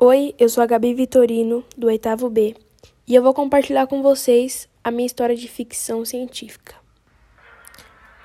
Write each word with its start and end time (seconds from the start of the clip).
Oi, 0.00 0.32
eu 0.38 0.48
sou 0.48 0.62
a 0.62 0.66
Gabi 0.66 0.94
Vitorino, 0.94 1.64
do 1.76 1.88
oitavo 1.88 2.30
B, 2.30 2.54
e 3.04 3.16
eu 3.16 3.20
vou 3.20 3.34
compartilhar 3.34 3.88
com 3.88 4.00
vocês 4.00 4.68
a 4.84 4.92
minha 4.92 5.04
história 5.04 5.34
de 5.34 5.48
ficção 5.48 6.04
científica. 6.04 6.76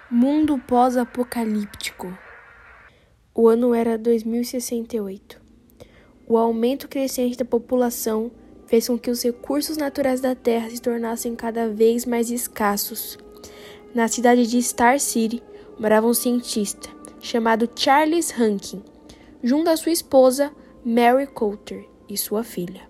Mundo 0.08 0.60
pós-apocalíptico. 0.68 2.16
O 3.34 3.48
ano 3.48 3.74
era 3.74 3.98
2068. 3.98 5.42
O 6.28 6.38
aumento 6.38 6.88
crescente 6.88 7.40
da 7.40 7.44
população 7.44 8.30
fez 8.68 8.88
com 8.88 8.96
que 8.96 9.10
os 9.10 9.24
recursos 9.24 9.76
naturais 9.76 10.22
da 10.22 10.36
Terra 10.36 10.70
se 10.70 10.80
tornassem 10.80 11.36
cada 11.36 11.68
vez 11.68 12.06
mais 12.06 12.30
escassos. 12.30 13.18
Na 13.96 14.08
cidade 14.08 14.46
de 14.46 14.62
Star 14.62 15.00
City 15.00 15.42
morava 15.80 16.06
um 16.06 16.14
cientista 16.14 16.88
chamado 17.20 17.68
Charles 17.76 18.30
Rankin, 18.30 18.84
junto 19.42 19.72
à 19.72 19.76
sua 19.76 19.92
esposa 19.92 20.54
Mary 20.86 21.28
Coulter 21.28 21.88
e 22.10 22.18
sua 22.18 22.44
filha. 22.44 22.82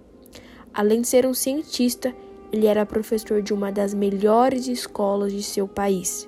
Além 0.74 1.02
de 1.02 1.08
ser 1.08 1.28
um 1.28 1.34
cientista, 1.36 2.12
ele 2.52 2.66
era 2.66 2.88
professor 2.88 3.40
de 3.40 3.54
uma 3.54 3.72
das 3.72 3.94
melhores 3.94 4.68
escolas 4.68 5.32
de 5.32 5.44
seu 5.44 5.68
país 5.68 6.28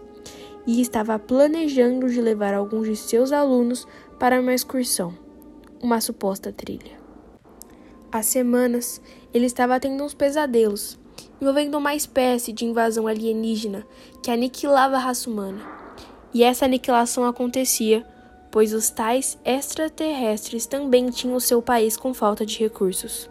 e 0.67 0.79
estava 0.79 1.17
planejando 1.17 2.07
de 2.07 2.21
levar 2.21 2.53
alguns 2.53 2.87
de 2.87 2.95
seus 2.95 3.31
alunos 3.31 3.87
para 4.19 4.39
uma 4.39 4.53
excursão, 4.53 5.17
uma 5.81 5.99
suposta 5.99 6.53
trilha. 6.53 6.99
Há 8.11 8.21
semanas, 8.21 9.01
ele 9.33 9.47
estava 9.47 9.79
tendo 9.79 10.03
uns 10.03 10.13
pesadelos 10.13 10.99
envolvendo 11.41 11.79
uma 11.79 11.95
espécie 11.95 12.53
de 12.53 12.63
invasão 12.63 13.07
alienígena 13.07 13.87
que 14.21 14.29
aniquilava 14.29 14.97
a 14.97 14.99
raça 14.99 15.27
humana. 15.27 15.61
E 16.31 16.43
essa 16.43 16.65
aniquilação 16.65 17.25
acontecia 17.25 18.05
pois 18.55 18.71
os 18.71 18.89
tais 18.89 19.37
extraterrestres 19.43 20.65
também 20.65 21.09
tinham 21.09 21.37
seu 21.41 21.61
país 21.61 21.97
com 21.97 22.13
falta 22.13 22.45
de 22.45 22.57
recursos. 22.57 23.29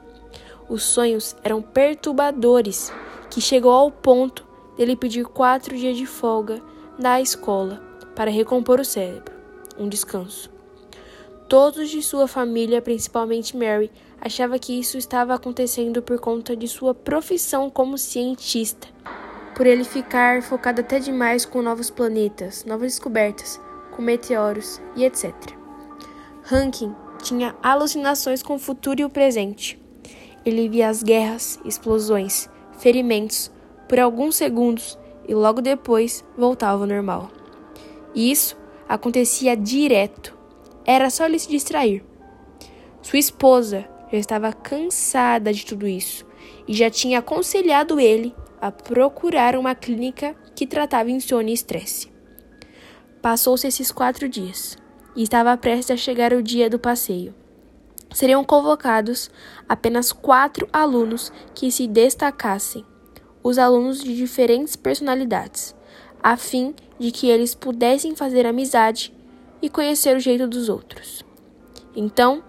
Os 0.69 0.83
sonhos 0.83 1.35
eram 1.43 1.63
perturbadores, 1.63 2.93
que 3.31 3.41
chegou 3.41 3.73
ao 3.73 3.91
ponto 3.91 4.47
dele 4.77 4.95
pedir 4.95 5.25
quatro 5.25 5.75
dias 5.79 5.97
de 5.97 6.05
folga 6.05 6.61
na 6.99 7.23
escola 7.23 7.83
para 8.15 8.31
recompor 8.31 8.81
o 8.81 8.85
cérebro, 8.85 9.33
um 9.79 9.89
descanso. 9.89 10.51
Todos 11.49 11.89
de 11.89 12.03
sua 12.03 12.29
família, 12.29 12.83
principalmente 12.83 13.57
Mary, 13.57 13.91
achavam 14.21 14.59
que 14.59 14.79
isso 14.79 14.99
estava 14.99 15.33
acontecendo 15.33 16.03
por 16.03 16.19
conta 16.21 16.55
de 16.55 16.69
sua 16.69 16.95
profissão 16.95 17.71
como 17.71 17.97
cientista, 17.97 18.89
por 19.57 19.67
ele 19.67 19.85
ficar 19.85 20.43
focado 20.43 20.83
até 20.83 20.99
demais 20.99 21.47
com 21.47 21.63
novos 21.63 21.89
planetas, 21.89 22.67
novas 22.67 22.93
descobertas, 22.93 23.59
com 23.95 24.03
meteoros 24.03 24.81
e 24.97 25.05
etc. 25.05 25.35
Rankin 26.43 26.95
tinha 27.23 27.55
alucinações 27.63 28.43
com 28.43 28.57
o 28.57 28.59
futuro 28.59 29.01
e 29.01 29.05
o 29.05 29.11
presente. 29.11 29.81
Ele 30.45 30.69
via 30.69 30.89
as 30.89 31.03
guerras, 31.03 31.59
explosões, 31.65 32.51
ferimentos 32.79 33.51
por 33.89 33.99
alguns 33.99 34.37
segundos 34.37 34.99
e 35.27 35.35
logo 35.35 35.63
depois 35.63 36.25
voltava 36.37 36.83
ao 36.83 36.87
normal. 36.87 37.31
E 38.15 38.31
isso 38.31 38.57
acontecia 38.89 39.57
direto. 39.57 40.37
Era 40.85 41.09
só 41.09 41.25
ele 41.25 41.39
se 41.39 41.49
distrair. 41.49 42.05
Sua 43.01 43.19
esposa 43.19 43.87
já 44.13 44.19
estava 44.19 44.53
cansada 44.53 45.53
de 45.53 45.65
tudo 45.65 45.89
isso 45.89 46.27
e 46.69 46.75
já 46.75 46.91
tinha 46.91 47.21
aconselhado 47.21 47.99
ele 47.99 48.35
a 48.61 48.71
procurar 48.71 49.57
uma 49.57 49.75
clínica 49.75 50.35
que 50.55 50.67
tratava 50.67 51.11
insônia 51.11 51.51
e 51.51 51.55
estresse. 51.55 52.14
Passou-se 53.25 53.67
esses 53.67 53.91
quatro 53.91 54.29
dias 54.29 54.77
e 55.17 55.23
estava 55.23 55.57
prestes 55.57 55.93
a 55.93 55.97
chegar 55.97 56.35
o 56.35 56.43
dia 56.43 56.69
do 56.69 56.79
passeio. 56.79 57.35
Seriam 58.13 58.45
convocados 58.45 59.31
apenas 59.67 60.13
quatro 60.13 60.69
alunos 60.71 61.33
que 61.55 61.73
se 61.73 61.89
destacassem, 61.89 62.85
os 63.43 63.57
alunos 63.57 64.05
de 64.05 64.15
diferentes 64.15 64.77
personalidades, 64.77 65.75
a 66.23 66.37
fim 66.37 66.75
de 66.99 67.11
que 67.11 67.31
eles 67.31 67.55
pudessem 67.55 68.15
fazer 68.15 68.45
amizade 68.45 69.11
e 69.63 69.71
conhecer 69.71 70.15
o 70.15 70.21
jeito 70.21 70.47
dos 70.47 70.69
outros. 70.69 71.25
Então, 71.97 72.45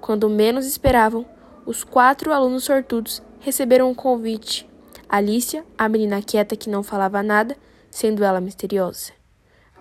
quando 0.00 0.28
menos 0.28 0.66
esperavam, 0.66 1.24
os 1.64 1.84
quatro 1.84 2.32
alunos 2.32 2.64
sortudos 2.64 3.22
receberam 3.38 3.88
um 3.88 3.94
convite. 3.94 4.68
Alicia, 5.08 5.64
a 5.78 5.88
menina 5.88 6.20
quieta 6.20 6.56
que 6.56 6.68
não 6.68 6.82
falava 6.82 7.22
nada, 7.22 7.56
sendo 7.92 8.24
ela 8.24 8.40
misteriosa. 8.40 9.14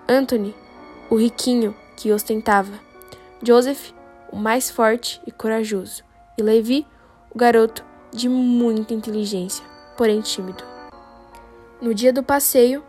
Anthony, 0.07 0.53
o 1.09 1.15
riquinho 1.15 1.75
que 1.97 2.11
ostentava, 2.11 2.79
Joseph, 3.41 3.91
o 4.31 4.35
mais 4.35 4.69
forte 4.69 5.19
e 5.25 5.31
corajoso, 5.31 6.03
e 6.37 6.43
Levi, 6.43 6.85
o 7.33 7.37
garoto 7.37 7.83
de 8.11 8.29
muita 8.29 8.93
inteligência, 8.93 9.65
porém 9.97 10.21
tímido. 10.21 10.63
No 11.81 11.91
dia 11.91 12.13
do 12.13 12.21
passeio, 12.21 12.83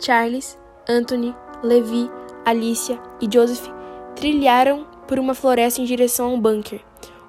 Charles, 0.00 0.58
Anthony, 0.88 1.34
Levi, 1.62 2.10
Alicia 2.42 2.98
e 3.20 3.28
Joseph 3.30 3.68
trilharam 4.16 4.86
por 5.06 5.18
uma 5.18 5.34
floresta 5.34 5.82
em 5.82 5.84
direção 5.84 6.26
a 6.26 6.30
um 6.30 6.40
bunker, 6.40 6.80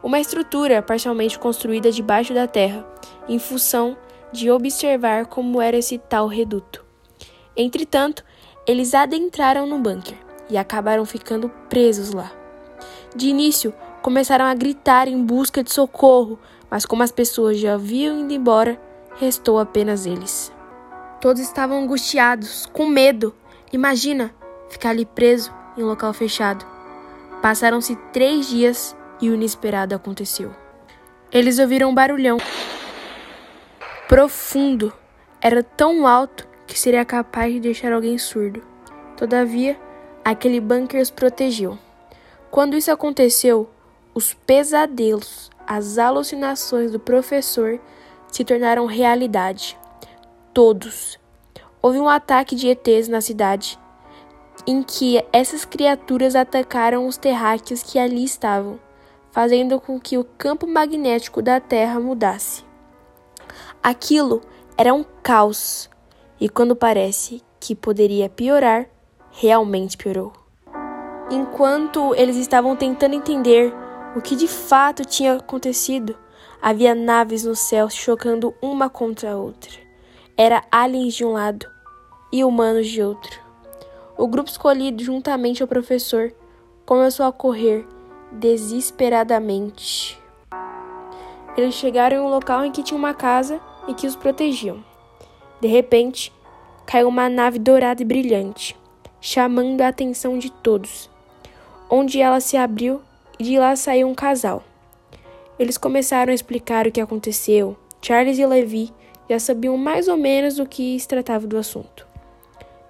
uma 0.02 0.22
estrutura 0.22 0.82
parcialmente 0.82 1.38
construída 1.38 1.92
debaixo 1.92 2.34
da 2.34 2.48
terra, 2.48 2.88
em 3.28 3.38
função 3.40 3.98
de 4.32 4.50
observar 4.50 5.26
como 5.26 5.62
era 5.62 5.76
esse 5.76 5.98
tal 5.98 6.28
reduto. 6.28 6.84
Entretanto, 7.58 8.24
eles 8.66 8.94
adentraram 8.94 9.68
no 9.68 9.80
bunker 9.80 10.18
e 10.50 10.58
acabaram 10.58 11.06
ficando 11.06 11.50
presos 11.70 12.14
lá. 12.14 12.32
De 13.16 13.28
início, 13.28 13.74
começaram 14.02 14.46
a 14.46 14.54
gritar 14.54 15.08
em 15.08 15.24
busca 15.24 15.64
de 15.64 15.72
socorro, 15.72 16.40
mas 16.70 16.86
como 16.86 17.04
as 17.04 17.12
pessoas 17.12 17.60
já 17.60 17.76
haviam 17.76 18.22
ido 18.22 18.34
embora, 18.34 18.80
restou 19.18 19.60
apenas 19.60 20.06
eles. 20.06 20.52
Todos 21.20 21.42
estavam 21.42 21.84
angustiados, 21.84 22.66
com 22.74 22.88
medo. 22.88 23.36
Imagina 23.72 24.34
ficar 24.70 24.90
ali 24.90 25.06
preso 25.06 25.54
em 25.78 25.84
um 25.84 25.88
local 25.88 26.14
fechado. 26.14 26.66
Passaram-se 27.42 27.96
três 28.12 28.48
dias 28.48 28.96
e 29.22 29.30
o 29.30 29.34
inesperado 29.34 29.94
aconteceu. 29.94 30.54
Eles 31.32 31.60
ouviram 31.60 31.90
um 31.90 31.96
barulhão 31.96 32.38
profundo. 34.08 34.94
Era 35.42 35.64
tão 35.64 36.08
alto 36.08 36.48
que 36.68 36.80
seria 36.80 37.06
capaz 37.06 37.54
de 37.54 37.60
deixar 37.60 37.92
alguém 37.92 38.18
surdo. 38.18 38.64
Todavia, 39.18 39.80
aquele 40.24 40.60
bunker 40.60 41.02
os 41.02 41.12
protegeu. 41.12 41.78
Quando 42.50 42.78
isso 42.78 42.92
aconteceu, 42.92 43.70
os 44.14 44.34
pesadelos, 44.34 45.50
as 45.66 45.98
alucinações 45.98 46.92
do 46.92 47.00
professor 47.00 47.80
se 48.32 48.44
tornaram 48.44 48.86
realidade. 48.86 49.78
Todos. 50.54 51.20
Houve 51.82 52.00
um 52.00 52.08
ataque 52.08 52.56
de 52.56 52.70
ETs 52.70 53.08
na 53.08 53.22
cidade, 53.22 53.78
em 54.66 54.82
que 54.84 55.24
essas 55.34 55.66
criaturas 55.66 56.36
atacaram 56.36 57.08
os 57.08 57.18
terráqueos 57.18 57.84
que 57.84 58.00
ali 58.00 58.24
estavam, 58.24 58.80
fazendo 59.32 59.80
com 59.80 60.00
que 60.00 60.18
o 60.18 60.24
campo 60.24 60.66
magnético 60.68 61.42
da 61.42 61.60
Terra 61.60 62.00
mudasse. 62.00 62.64
Aquilo 63.82 64.42
era 64.78 64.94
um 64.94 65.04
caos 65.22 65.90
e 66.44 66.50
quando 66.50 66.76
parece 66.76 67.42
que 67.58 67.74
poderia 67.74 68.28
piorar, 68.28 68.90
realmente 69.32 69.96
piorou. 69.96 70.34
Enquanto 71.32 72.14
eles 72.16 72.36
estavam 72.36 72.76
tentando 72.76 73.16
entender 73.16 73.74
o 74.14 74.20
que 74.20 74.36
de 74.36 74.46
fato 74.46 75.06
tinha 75.06 75.36
acontecido, 75.36 76.18
havia 76.62 76.94
naves 76.94 77.46
no 77.46 77.56
céu 77.56 77.90
chocando 77.90 78.54
uma 78.62 78.90
contra 78.90 79.32
a 79.32 79.38
outra. 79.38 79.72
Era 80.36 80.66
aliens 80.70 81.14
de 81.14 81.24
um 81.24 81.32
lado 81.32 81.66
e 82.30 82.44
humanos 82.44 82.90
de 82.90 83.02
outro. 83.02 83.40
O 84.18 84.28
grupo 84.28 84.50
escolhido, 84.50 85.02
juntamente 85.02 85.62
ao 85.62 85.68
professor, 85.70 86.34
começou 86.86 87.26
a 87.26 87.32
correr 87.32 87.88
desesperadamente. 88.34 90.22
Eles 91.56 91.74
chegaram 91.74 92.18
em 92.18 92.20
um 92.20 92.28
local 92.28 92.66
em 92.66 92.72
que 92.74 92.84
tinha 92.84 92.98
uma 92.98 93.14
casa 93.14 93.62
e 93.88 93.94
que 93.94 94.06
os 94.06 94.18
protegiam. 94.18 94.84
De 95.64 95.70
repente, 95.70 96.33
caiu 96.86 97.08
uma 97.08 97.30
nave 97.30 97.60
dourada 97.60 98.02
e 98.02 98.06
brilhante, 98.06 98.76
chamando 99.20 99.82
a 99.82 99.88
atenção 99.88 100.38
de 100.38 100.52
todos, 100.52 101.10
onde 101.90 102.22
ela 102.22 102.40
se 102.40 102.58
abriu 102.58 103.02
e 103.40 103.44
de 103.44 103.58
lá 103.58 103.76
saiu 103.76 104.08
um 104.08 104.16
casal. 104.16 104.64
Eles 105.58 105.78
começaram 105.78 106.32
a 106.32 106.36
explicar 106.36 106.88
o 106.88 106.92
que 106.92 107.02
aconteceu. 107.02 107.78
Charles 108.02 108.38
e 108.38 108.46
Levi 108.46 108.92
já 109.30 109.40
sabiam 109.40 109.78
mais 109.78 110.08
ou 110.08 110.18
menos 110.18 110.56
do 110.56 110.66
que 110.66 111.00
se 111.00 111.08
tratava 111.08 111.48
do 111.48 111.58
assunto. 111.58 112.06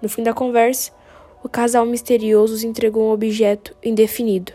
No 0.02 0.10
fim 0.10 0.24
da 0.24 0.34
conversa, 0.34 0.92
o 1.44 1.50
casal 1.50 1.86
misterioso 1.86 2.54
os 2.54 2.64
entregou 2.64 3.04
um 3.04 3.12
objeto 3.12 3.76
indefinido, 3.84 4.54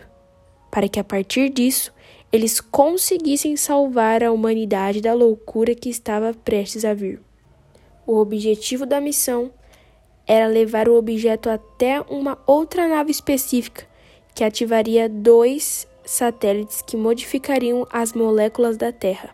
para 0.71 0.89
que 0.89 0.99
a 0.99 1.03
partir 1.03 1.49
disso 1.49 1.93
eles 2.31 2.59
conseguissem 2.59 3.55
salvar 3.55 4.23
a 4.23 4.31
humanidade 4.31 5.01
da 5.01 5.13
loucura 5.13 5.73
que 5.73 5.89
estava 5.89 6.33
prestes 6.33 6.83
a 6.85 6.93
vir. 6.93 7.21
O 8.11 8.17
objetivo 8.17 8.87
da 8.87 8.99
missão 8.99 9.51
era 10.25 10.47
levar 10.47 10.89
o 10.89 10.97
objeto 10.97 11.47
até 11.47 12.01
uma 12.09 12.39
outra 12.47 12.87
nave 12.87 13.11
específica 13.11 13.85
que 14.33 14.43
ativaria 14.43 15.07
dois 15.07 15.87
satélites 16.03 16.81
que 16.81 16.97
modificariam 16.97 17.85
as 17.91 18.13
moléculas 18.13 18.77
da 18.77 18.91
Terra, 18.91 19.29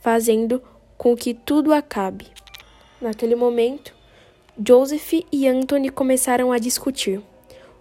fazendo 0.00 0.62
com 0.96 1.16
que 1.16 1.34
tudo 1.34 1.72
acabe. 1.72 2.28
Naquele 3.00 3.34
momento, 3.34 3.92
Joseph 4.64 5.24
e 5.32 5.48
Anthony 5.48 5.90
começaram 5.90 6.52
a 6.52 6.58
discutir. 6.58 7.20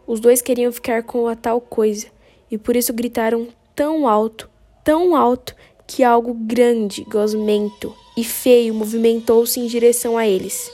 Os 0.08 0.20
dois 0.20 0.42
queriam 0.42 0.72
ficar 0.72 1.04
com 1.04 1.28
a 1.28 1.36
tal 1.36 1.62
coisa 1.62 2.08
e 2.50 2.58
por 2.58 2.76
isso 2.76 2.92
gritaram 2.94 3.50
tão 3.76 4.08
alto, 4.08 4.50
tão 4.84 5.16
alto, 5.16 5.56
que 5.86 6.04
algo 6.04 6.34
grande, 6.34 7.04
gosmento 7.04 7.96
e 8.22 8.24
feio 8.24 8.72
movimentou-se 8.72 9.60
em 9.60 9.66
direção 9.66 10.16
a 10.16 10.28
eles. 10.28 10.72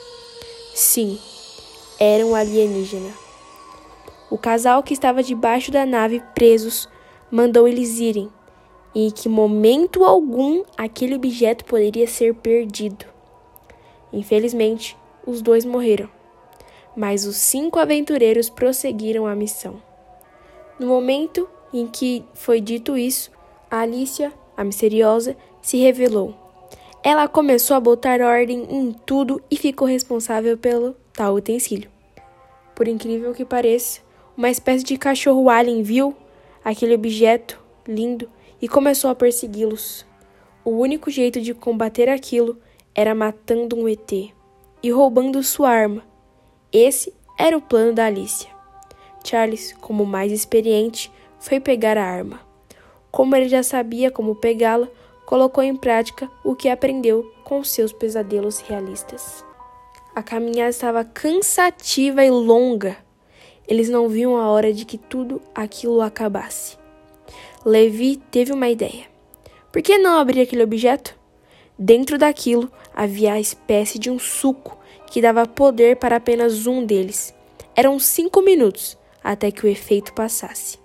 Sim, 0.76 1.18
era 1.98 2.26
um 2.26 2.36
alienígena. 2.36 3.10
O 4.30 4.38
casal 4.38 4.84
que 4.84 4.94
estava 4.94 5.24
debaixo 5.24 5.72
da 5.72 5.86
nave 5.86 6.22
presos 6.36 6.90
mandou 7.32 7.66
eles 7.66 8.00
irem, 8.00 8.30
e 8.94 9.08
em 9.08 9.10
que 9.10 9.30
momento 9.30 10.04
algum 10.04 10.66
aquele 10.78 11.16
objeto 11.16 11.64
poderia 11.64 12.06
ser 12.06 12.36
perdido. 12.36 13.06
Infelizmente, 14.12 14.98
os 15.26 15.42
dois 15.42 15.64
morreram, 15.64 16.10
mas 16.98 17.26
os 17.26 17.38
cinco 17.38 17.80
aventureiros 17.80 18.50
prosseguiram 18.50 19.26
a 19.26 19.34
missão. 19.34 19.82
No 20.78 20.88
momento 20.88 21.48
em 21.74 21.88
que 21.88 22.26
foi 22.34 22.60
dito 22.60 22.98
isso, 22.98 23.32
a 23.72 23.80
Alicia, 23.80 24.34
a 24.58 24.66
misteriosa, 24.66 25.38
se 25.62 25.78
revelou. 25.78 26.47
Ela 27.04 27.28
começou 27.28 27.78
a 27.78 27.80
botar 27.80 28.22
ordem 28.22 28.68
em 28.70 28.92
tudo 29.06 29.42
e 29.50 29.56
ficou 29.56 29.88
responsável 29.88 30.58
pelo 30.58 30.96
tal 31.14 31.36
utensílio. 31.36 31.90
Por 32.76 32.88
incrível 32.88 33.34
que 33.34 33.46
pareça, 33.46 34.02
uma 34.36 34.50
espécie 34.50 34.84
de 34.84 34.98
cachorro 34.98 35.50
alien 35.50 35.82
viu 35.84 36.16
aquele 36.64 36.96
objeto 36.96 37.60
lindo 37.88 38.30
e 38.62 38.68
começou 38.68 39.10
a 39.10 39.16
persegui-los. 39.16 40.06
O 40.66 40.72
único 40.72 41.10
jeito 41.10 41.40
de 41.40 41.54
combater 41.54 42.10
aquilo 42.10 42.58
era 42.94 43.16
matando 43.16 43.78
um 43.78 43.88
ET 43.88 44.12
e 44.84 44.92
roubando 44.92 45.42
sua 45.44 45.70
arma. 45.70 46.04
Esse 46.74 47.14
era 47.38 47.58
o 47.58 47.62
plano 47.62 47.94
da 47.94 48.06
Alicia. 48.06 48.50
Charles, 49.24 49.74
como 49.80 50.06
mais 50.06 50.32
experiente, 50.32 51.12
foi 51.40 51.60
pegar 51.60 51.98
a 51.98 52.04
arma. 52.04 52.42
Como 53.12 53.36
ele 53.36 53.48
já 53.48 53.64
sabia 53.64 54.12
como 54.12 54.36
pegá-la, 54.36 54.88
colocou 55.28 55.64
em 55.64 55.76
prática 55.76 56.28
o 56.44 56.56
que 56.56 56.70
aprendeu 56.70 57.32
com 57.44 57.64
seus 57.64 57.94
pesadelos 57.94 58.62
realistas. 58.62 59.46
A 60.16 60.24
caminhada 60.24 60.72
estava 60.72 61.06
cansativa 61.06 62.26
e 62.26 62.32
longa 62.32 62.98
eles 63.68 63.90
não 63.90 64.08
viam 64.08 64.38
a 64.38 64.50
hora 64.50 64.72
de 64.72 64.86
que 64.86 64.98
tudo 64.98 65.42
aquilo 65.54 66.02
acabasse. 66.02 66.78
Levi 67.66 68.16
teve 68.32 68.54
uma 68.54 68.70
ideia. 68.70 69.06
Por 69.72 69.82
que 69.82 69.98
não 69.98 70.18
abrir 70.18 70.42
aquele 70.42 70.64
objeto? 70.64 71.14
Dentro 71.78 72.18
daquilo 72.18 72.72
havia 72.96 73.34
a 73.34 73.40
espécie 73.40 74.00
de 74.00 74.10
um 74.10 74.18
suco 74.18 74.78
que 75.12 75.22
dava 75.22 75.46
poder 75.46 75.98
para 75.98 76.16
apenas 76.16 76.66
um 76.66 76.86
deles. 76.86 77.36
Eram 77.76 78.00
cinco 78.00 78.42
minutos 78.42 78.98
até 79.22 79.52
que 79.52 79.66
o 79.66 79.70
efeito 79.70 80.14
passasse. 80.14 80.80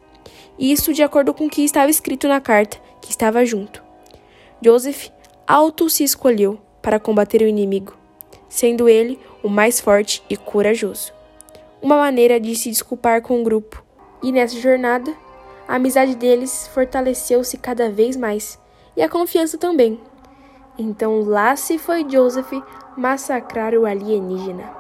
Isso 0.59 0.93
de 0.93 1.03
acordo 1.03 1.33
com 1.33 1.47
o 1.47 1.51
que 1.51 1.63
estava 1.63 1.91
escrito 1.91 2.27
na 2.27 2.41
carta 2.41 2.79
que 3.01 3.11
estava 3.11 3.47
junto. 3.47 3.83
Joseph 4.65 5.11
auto 5.47 5.91
se 5.91 6.05
escolheu 6.05 6.59
para 6.81 7.01
combater 7.01 7.43
o 7.43 7.47
inimigo, 7.47 7.97
sendo 8.49 8.89
ele 8.89 9.19
o 9.43 9.49
mais 9.49 9.81
forte 9.81 10.23
e 10.31 10.37
corajoso 10.37 11.13
uma 11.83 11.97
maneira 11.97 12.39
de 12.39 12.55
se 12.55 12.71
desculpar 12.71 13.21
com 13.21 13.41
o 13.41 13.45
grupo. 13.45 13.85
E 14.23 14.31
nessa 14.31 14.57
jornada, 14.57 15.13
a 15.67 15.75
amizade 15.75 16.15
deles 16.15 16.69
fortaleceu-se 16.73 17.59
cada 17.59 17.91
vez 17.91 18.17
mais, 18.17 18.57
e 18.97 19.03
a 19.03 19.09
confiança 19.09 19.59
também. 19.59 20.01
Então 20.79 21.21
lá 21.23 21.57
se 21.57 21.77
foi 21.77 22.09
Joseph 22.09 22.53
massacrar 22.97 23.75
o 23.75 23.85
alienígena. 23.85 24.71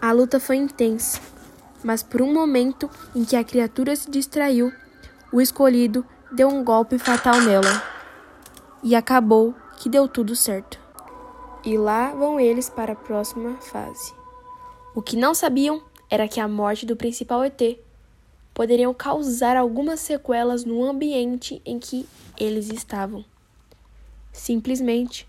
A 0.00 0.12
luta 0.12 0.38
foi 0.38 0.56
intensa, 0.56 1.18
mas 1.82 2.02
por 2.02 2.20
um 2.20 2.32
momento 2.32 2.90
em 3.16 3.24
que 3.24 3.34
a 3.34 3.42
criatura 3.42 3.96
se 3.96 4.10
distraiu, 4.10 4.70
o 5.32 5.40
escolhido 5.40 6.04
deu 6.30 6.48
um 6.48 6.62
golpe 6.62 6.98
fatal 6.98 7.40
nela. 7.40 7.97
E 8.82 8.94
acabou 8.94 9.54
que 9.78 9.88
deu 9.88 10.06
tudo 10.08 10.36
certo. 10.36 10.78
E 11.64 11.76
lá 11.76 12.12
vão 12.12 12.38
eles 12.38 12.70
para 12.70 12.92
a 12.92 12.96
próxima 12.96 13.56
fase. 13.60 14.14
O 14.94 15.02
que 15.02 15.16
não 15.16 15.34
sabiam 15.34 15.82
era 16.10 16.28
que 16.28 16.40
a 16.40 16.48
morte 16.48 16.86
do 16.86 16.96
principal 16.96 17.44
ET 17.44 17.60
poderiam 18.54 18.92
causar 18.92 19.56
algumas 19.56 20.00
sequelas 20.00 20.64
no 20.64 20.82
ambiente 20.84 21.62
em 21.64 21.78
que 21.78 22.08
eles 22.38 22.70
estavam. 22.70 23.24
Simplesmente, 24.32 25.28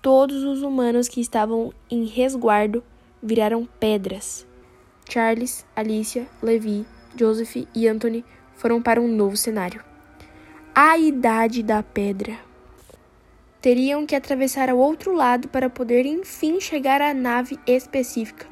todos 0.00 0.42
os 0.42 0.62
humanos 0.62 1.08
que 1.08 1.20
estavam 1.20 1.72
em 1.90 2.04
resguardo 2.04 2.82
viraram 3.22 3.66
pedras. 3.78 4.46
Charles, 5.08 5.64
Alicia, 5.76 6.26
Levi, 6.42 6.86
Joseph 7.16 7.68
e 7.74 7.86
Anthony 7.86 8.24
foram 8.56 8.82
para 8.82 9.00
um 9.00 9.08
novo 9.08 9.36
cenário. 9.36 9.82
A 10.74 10.96
Idade 10.98 11.62
da 11.62 11.82
Pedra. 11.82 12.51
Teriam 13.62 14.04
que 14.04 14.16
atravessar 14.16 14.68
ao 14.68 14.76
outro 14.76 15.14
lado 15.14 15.46
para 15.46 15.70
poder 15.70 16.04
enfim 16.04 16.60
chegar 16.60 17.00
à 17.00 17.14
nave 17.14 17.60
específica. 17.64 18.44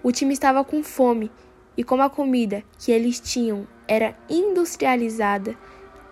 O 0.00 0.12
time 0.12 0.32
estava 0.32 0.62
com 0.62 0.80
fome 0.80 1.28
e, 1.76 1.82
como 1.82 2.02
a 2.02 2.08
comida 2.08 2.62
que 2.78 2.92
eles 2.92 3.18
tinham 3.18 3.66
era 3.88 4.16
industrializada, 4.30 5.56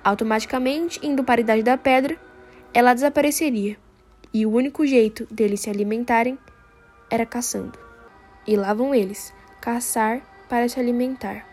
automaticamente 0.03 0.99
indo 1.07 1.23
para 1.23 1.41
a 1.41 1.45
Idade 1.45 1.63
da 1.63 1.79
Pedra, 1.79 2.19
ela 2.75 2.95
desapareceria. 2.95 3.77
E 4.35 4.45
o 4.45 4.51
único 4.51 4.85
jeito 4.85 5.25
deles 5.31 5.61
se 5.61 5.71
alimentarem 5.71 6.37
era 7.09 7.25
caçando. 7.25 7.79
E 8.45 8.57
lá 8.57 8.75
vão 8.75 8.93
eles, 8.93 9.33
caçar 9.61 10.21
para 10.49 10.69
se 10.69 10.81
alimentar. 10.81 11.47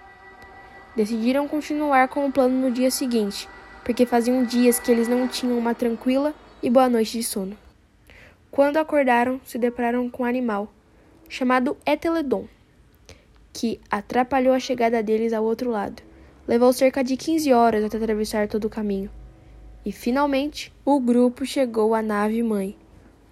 Decidiram 0.96 1.48
continuar 1.48 2.08
com 2.08 2.26
o 2.26 2.32
plano 2.32 2.60
no 2.60 2.72
dia 2.72 2.90
seguinte, 2.90 3.48
porque 3.84 4.08
faziam 4.08 4.44
dias 4.44 4.80
que 4.80 4.92
eles 4.92 5.08
não 5.08 5.28
tinham 5.28 5.56
uma 5.56 5.76
tranquila 5.76 6.34
e 6.62 6.70
boa 6.70 6.90
noite 6.90 7.18
de 7.18 7.24
sono. 7.24 7.58
Quando 8.52 8.78
acordaram, 8.78 9.40
se 9.46 9.58
depararam 9.58 10.10
com 10.10 10.24
um 10.24 10.26
animal 10.26 10.68
chamado 11.30 11.78
Eteledon, 11.86 12.48
que 13.54 13.80
atrapalhou 13.90 14.54
a 14.54 14.60
chegada 14.60 15.02
deles 15.02 15.32
ao 15.32 15.44
outro 15.44 15.70
lado. 15.70 16.02
Levou 16.48 16.74
cerca 16.74 17.04
de 17.04 17.16
15 17.16 17.54
horas 17.54 17.84
até 17.84 17.98
atravessar 17.98 18.48
todo 18.48 18.66
o 18.66 18.70
caminho. 18.70 19.10
E 19.86 19.92
finalmente, 19.92 20.74
o 20.84 21.00
grupo 21.00 21.46
chegou 21.46 21.94
à 21.94 22.02
nave 22.02 22.44
mãe, 22.44 22.76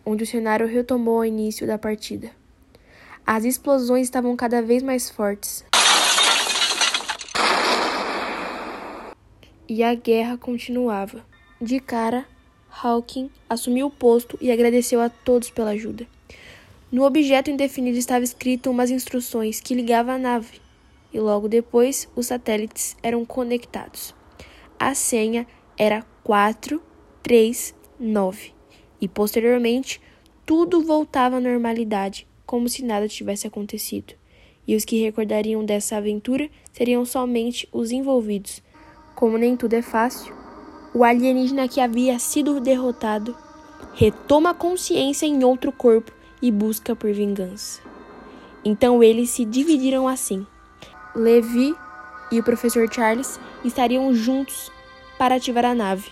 onde 0.05 0.23
o 0.23 0.27
cenário 0.27 0.67
retomou 0.67 1.17
ao 1.17 1.25
início 1.25 1.67
da 1.67 1.77
partida. 1.77 2.31
As 3.25 3.43
explosões 3.43 4.03
estavam 4.03 4.35
cada 4.37 4.61
vez 4.61 4.81
mais 4.81 5.09
fortes. 5.09 5.65
E 9.67 9.83
a 9.83 9.93
guerra 9.95 10.37
continuava. 10.37 11.25
De 11.59 11.79
cara, 11.79 12.25
Hawking 12.81 13.29
assumiu 13.49 13.87
o 13.87 13.91
posto 13.91 14.37
e 14.39 14.49
agradeceu 14.51 15.01
a 15.01 15.09
todos 15.09 15.49
pela 15.49 15.71
ajuda. 15.71 16.07
No 16.91 17.03
objeto 17.03 17.49
indefinido 17.49 17.97
estava 17.97 18.23
escrito 18.23 18.69
umas 18.69 18.91
instruções 18.91 19.59
que 19.59 19.73
ligavam 19.73 20.13
a 20.15 20.17
nave, 20.17 20.61
e 21.13 21.19
logo 21.19 21.49
depois 21.49 22.07
os 22.15 22.27
satélites 22.27 22.95
eram 23.01 23.25
conectados. 23.25 24.13
A 24.79 24.93
senha 24.93 25.47
era 25.77 26.05
439 26.23 28.53
e 29.01 29.07
posteriormente 29.07 29.99
tudo 30.45 30.83
voltava 30.83 31.37
à 31.37 31.39
normalidade, 31.39 32.27
como 32.45 32.69
se 32.69 32.83
nada 32.83 33.07
tivesse 33.07 33.47
acontecido. 33.47 34.13
E 34.65 34.75
os 34.75 34.85
que 34.85 35.01
recordariam 35.01 35.65
dessa 35.65 35.97
aventura 35.97 36.47
seriam 36.71 37.03
somente 37.05 37.67
os 37.71 37.91
envolvidos. 37.91 38.61
Como 39.15 39.37
nem 39.37 39.57
tudo 39.57 39.73
é 39.73 39.81
fácil, 39.81 40.35
o 40.93 41.03
alienígena 41.03 41.67
que 41.67 41.79
havia 41.79 42.17
sido 42.19 42.59
derrotado 42.59 43.35
retoma 43.93 44.53
consciência 44.53 45.25
em 45.25 45.43
outro 45.43 45.71
corpo 45.71 46.11
e 46.41 46.51
busca 46.51 46.95
por 46.95 47.11
vingança. 47.11 47.81
Então 48.63 49.01
eles 49.01 49.29
se 49.29 49.45
dividiram 49.45 50.07
assim. 50.07 50.45
Levi 51.15 51.75
e 52.31 52.39
o 52.39 52.43
professor 52.43 52.87
Charles 52.93 53.39
estariam 53.63 54.13
juntos 54.13 54.71
para 55.17 55.35
ativar 55.35 55.65
a 55.65 55.73
nave. 55.73 56.11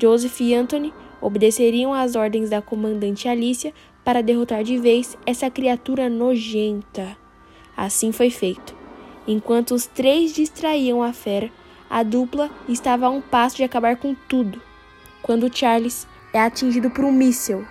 Joseph 0.00 0.40
e 0.40 0.54
Anthony 0.54 0.94
obedeceriam 1.20 1.92
às 1.92 2.14
ordens 2.14 2.50
da 2.50 2.62
comandante 2.62 3.28
Alicia 3.28 3.74
para 4.04 4.22
derrotar 4.22 4.62
de 4.62 4.78
vez 4.78 5.18
essa 5.26 5.50
criatura 5.50 6.08
nojenta. 6.08 7.16
Assim 7.76 8.12
foi 8.12 8.30
feito. 8.30 8.74
Enquanto 9.26 9.74
os 9.74 9.86
três 9.86 10.32
distraíam 10.32 11.02
a 11.02 11.12
fera, 11.12 11.50
a 11.90 12.02
dupla 12.02 12.50
estava 12.68 13.06
a 13.06 13.10
um 13.10 13.20
passo 13.20 13.56
de 13.56 13.64
acabar 13.64 13.96
com 13.96 14.14
tudo, 14.14 14.60
quando 15.22 15.54
Charles 15.54 16.06
é 16.32 16.40
atingido 16.40 16.90
por 16.90 17.04
um 17.04 17.12
míssil 17.12 17.66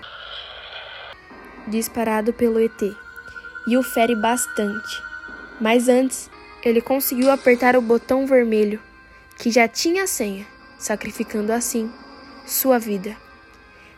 disparado 1.68 2.34
pelo 2.34 2.60
ET 2.60 2.82
e 3.68 3.78
o 3.78 3.84
fere 3.84 4.16
bastante. 4.16 5.04
Mas 5.60 5.90
antes, 5.90 6.30
ele 6.64 6.82
conseguiu 6.82 7.30
apertar 7.30 7.76
o 7.76 7.82
botão 7.82 8.26
vermelho, 8.26 8.82
que 9.38 9.52
já 9.52 9.68
tinha 9.68 10.04
a 10.04 10.08
senha, 10.08 10.48
sacrificando 10.78 11.52
assim 11.52 11.92
sua 12.46 12.80
vida. 12.80 13.16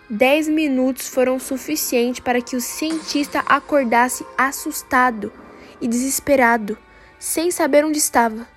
Dez 0.10 0.48
minutos 0.48 1.08
foram 1.08 1.40
suficientes 1.40 2.20
para 2.20 2.42
que 2.42 2.56
o 2.56 2.62
cientista 2.62 3.44
acordasse 3.46 4.26
assustado 4.36 5.32
e 5.80 5.88
desesperado, 5.88 6.78
sem 7.20 7.52
saber 7.52 7.86
onde 7.86 8.00
estava. 8.00 8.48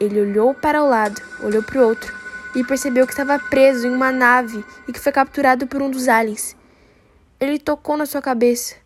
Ele 0.00 0.20
olhou 0.20 0.54
para 0.54 0.82
o 0.82 0.88
lado, 0.88 1.20
olhou 1.42 1.62
para 1.62 1.78
o 1.78 1.86
outro 1.86 2.12
e 2.54 2.64
percebeu 2.64 3.06
que 3.06 3.12
estava 3.12 3.38
preso 3.38 3.86
em 3.86 3.90
uma 3.90 4.10
nave 4.10 4.64
e 4.88 4.92
que 4.92 4.98
foi 4.98 5.12
capturado 5.12 5.66
por 5.66 5.82
um 5.82 5.90
dos 5.90 6.08
aliens. 6.08 6.56
Ele 7.38 7.58
tocou 7.58 7.96
na 7.96 8.06
sua 8.06 8.22
cabeça, 8.22 8.76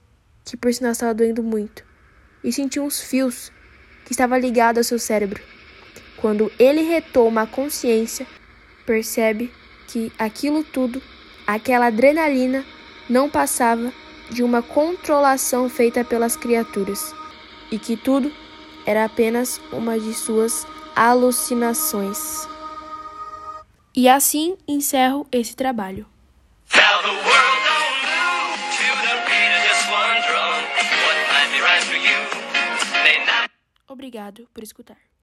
que 0.44 0.56
por 0.56 0.74
sinal 0.74 0.92
estava 0.92 1.14
doendo 1.14 1.42
muito, 1.42 1.84
e 2.42 2.52
sentiu 2.52 2.84
uns 2.84 3.00
fios 3.00 3.52
que 4.04 4.12
estavam 4.12 4.38
ligados 4.38 4.78
ao 4.78 4.84
seu 4.84 4.98
cérebro. 4.98 5.40
Quando 6.16 6.50
ele 6.58 6.82
retoma 6.82 7.42
a 7.42 7.46
consciência, 7.46 8.26
percebe 8.84 9.52
que 9.86 10.12
aquilo 10.18 10.64
tudo, 10.64 11.00
aquela 11.46 11.86
adrenalina, 11.86 12.64
não 13.08 13.30
passava 13.30 13.92
de 14.30 14.42
uma 14.42 14.62
controlação 14.62 15.68
feita 15.68 16.02
pelas 16.04 16.36
criaturas 16.36 17.14
e 17.70 17.78
que 17.78 17.96
tudo 17.96 18.32
era 18.86 19.04
apenas 19.04 19.60
uma 19.72 19.98
de 19.98 20.12
suas 20.12 20.66
alucinações. 20.94 22.48
E 23.94 24.08
assim 24.08 24.56
encerro 24.66 25.26
esse 25.30 25.54
trabalho. 25.54 26.06
Obrigado 33.86 34.48
por 34.52 34.62
escutar. 34.62 35.04